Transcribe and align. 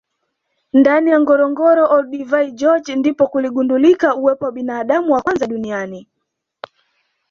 ndani 0.77 1.07
ya 1.11 1.17
ngorongoro 1.19 1.83
Olduvai 1.95 2.51
george 2.59 2.91
ndipo 2.95 3.23
kuligundulika 3.31 4.15
uwepo 4.15 4.45
wa 4.45 4.51
binadamu 4.51 5.13
wa 5.13 5.21
kwanza 5.21 5.47
duniani 5.47 6.07